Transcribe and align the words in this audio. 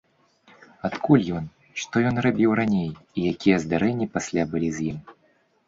Адкуль 0.87 1.25
ён, 1.39 1.45
што 1.83 1.95
ён 2.13 2.17
рабіў 2.27 2.55
раней 2.61 2.89
і 3.17 3.29
якія 3.35 3.61
здарэнні 3.67 4.11
пасля 4.19 4.51
былі 4.55 4.69
з 4.79 4.91
ім? 4.93 4.99